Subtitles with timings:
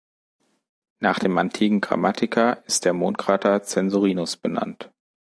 [0.97, 4.89] Nach dem antiken Grammatiker ist der Mondkrater Censorinus benannt.